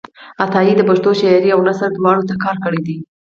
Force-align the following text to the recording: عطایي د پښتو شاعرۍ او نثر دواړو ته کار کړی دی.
عطایي 0.43 0.73
د 0.77 0.81
پښتو 0.89 1.09
شاعرۍ 1.19 1.49
او 1.53 1.59
نثر 1.67 1.89
دواړو 1.93 2.27
ته 2.29 2.35
کار 2.43 2.55
کړی 2.63 2.81
دی. 2.87 2.97